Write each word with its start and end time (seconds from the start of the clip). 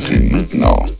Stay 0.00 0.16
tuned. 0.16 0.99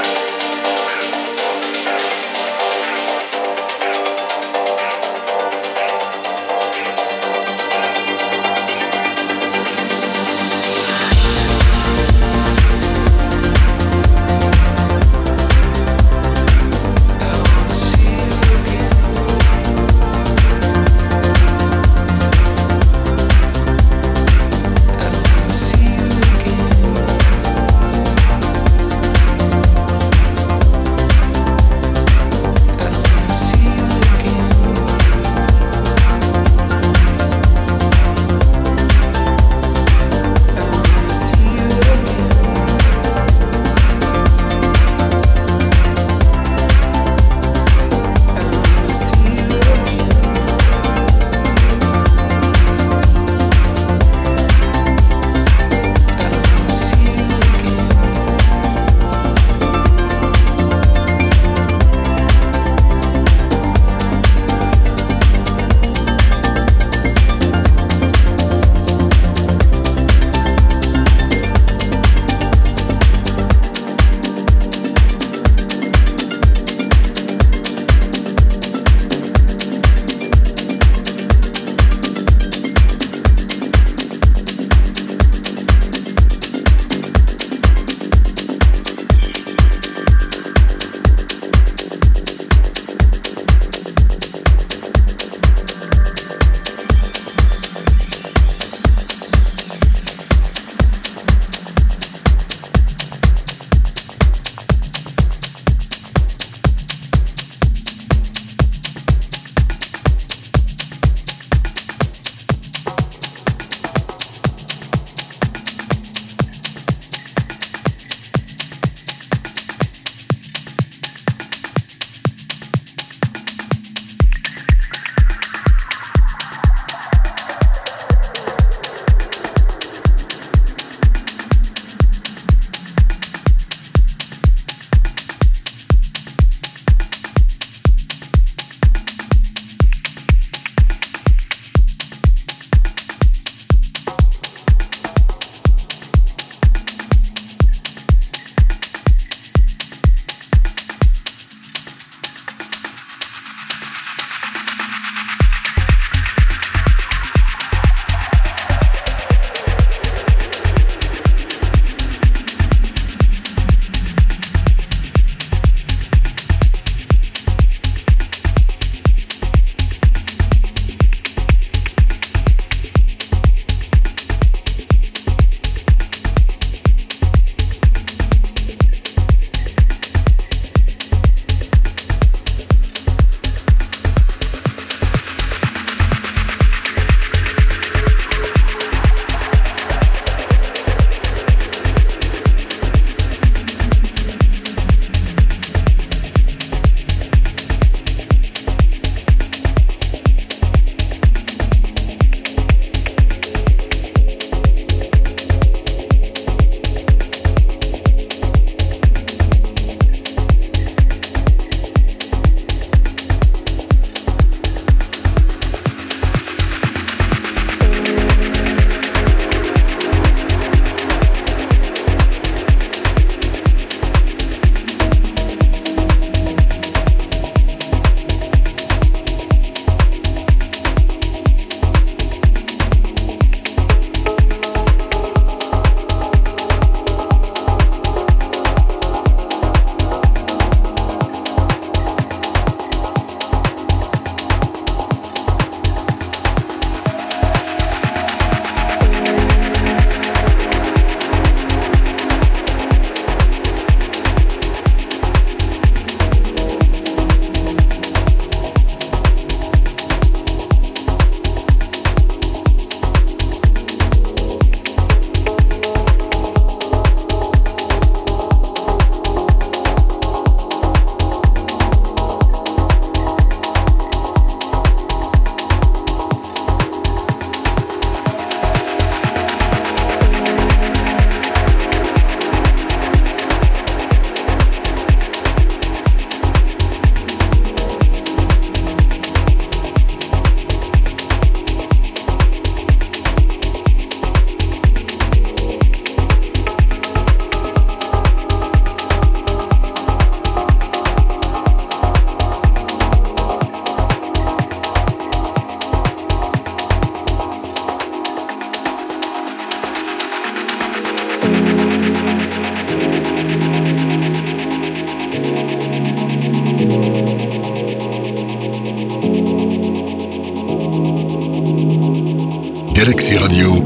Galaxy 323.11 323.35
Radio, 323.35 323.81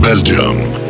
Belgium. 0.00 0.87